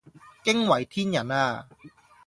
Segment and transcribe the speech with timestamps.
[0.45, 1.67] 驚為天人呀